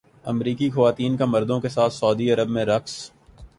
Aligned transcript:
امریکی 0.25 0.69
خواتین 0.69 1.17
کا 1.17 1.25
مردوں 1.25 1.59
کے 1.59 1.69
ساتھ 1.69 1.93
سعودی 1.93 2.31
عرب 2.33 2.49
میں 2.49 2.65
رقص 2.65 2.95